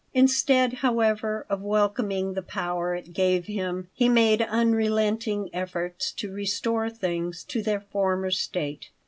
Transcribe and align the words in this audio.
Instead, 0.15 0.73
however, 0.81 1.45
of 1.47 1.61
welcoming 1.61 2.33
the 2.33 2.41
power 2.41 2.95
it 2.95 3.13
gave 3.13 3.45
him, 3.45 3.87
he 3.93 4.09
made 4.09 4.41
unrelenting 4.41 5.47
efforts 5.53 6.11
to 6.11 6.31
restore 6.33 6.89
things 6.89 7.43
to 7.43 7.61
their 7.61 7.81
former 7.81 8.31
state. 8.31 8.89